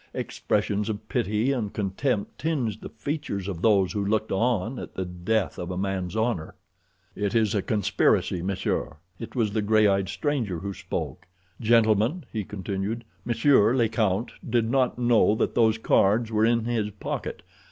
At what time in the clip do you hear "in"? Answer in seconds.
16.45-16.65